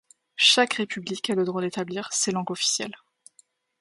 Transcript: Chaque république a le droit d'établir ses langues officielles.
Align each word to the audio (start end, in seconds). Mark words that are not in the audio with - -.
Chaque 0.41 0.73
république 0.73 1.29
a 1.29 1.35
le 1.35 1.45
droit 1.45 1.61
d'établir 1.61 2.09
ses 2.11 2.31
langues 2.31 2.49
officielles. 2.49 2.95